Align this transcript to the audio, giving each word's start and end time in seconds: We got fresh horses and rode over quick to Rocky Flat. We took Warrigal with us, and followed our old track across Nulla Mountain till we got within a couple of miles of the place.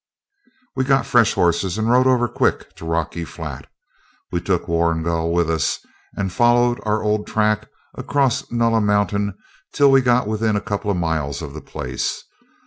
We 0.75 0.83
got 0.83 1.05
fresh 1.05 1.35
horses 1.35 1.77
and 1.77 1.87
rode 1.87 2.07
over 2.07 2.27
quick 2.27 2.75
to 2.77 2.85
Rocky 2.87 3.23
Flat. 3.23 3.69
We 4.31 4.41
took 4.41 4.67
Warrigal 4.67 5.31
with 5.31 5.47
us, 5.47 5.77
and 6.15 6.33
followed 6.33 6.79
our 6.87 7.03
old 7.03 7.27
track 7.27 7.67
across 7.95 8.51
Nulla 8.51 8.81
Mountain 8.81 9.37
till 9.75 9.91
we 9.91 10.01
got 10.01 10.25
within 10.25 10.55
a 10.55 10.59
couple 10.59 10.89
of 10.89 10.97
miles 10.97 11.43
of 11.43 11.53
the 11.53 11.61
place. 11.61 12.23